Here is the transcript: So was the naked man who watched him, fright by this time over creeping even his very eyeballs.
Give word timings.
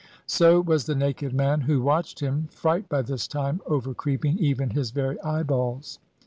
So 0.25 0.59
was 0.61 0.87
the 0.87 0.95
naked 0.95 1.31
man 1.31 1.61
who 1.61 1.79
watched 1.83 2.21
him, 2.21 2.47
fright 2.51 2.89
by 2.89 3.03
this 3.03 3.27
time 3.27 3.61
over 3.67 3.93
creeping 3.93 4.39
even 4.39 4.71
his 4.71 4.89
very 4.89 5.21
eyeballs. 5.21 5.99